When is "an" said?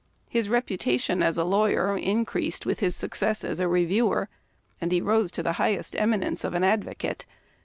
6.55-6.63